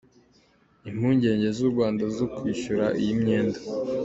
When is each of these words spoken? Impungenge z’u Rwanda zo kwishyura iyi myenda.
Impungenge 0.89 1.47
z’u 1.57 1.67
Rwanda 1.71 2.03
zo 2.17 2.25
kwishyura 2.35 2.85
iyi 3.01 3.13
myenda. 3.21 3.59